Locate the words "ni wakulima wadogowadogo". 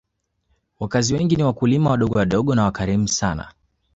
1.35-2.55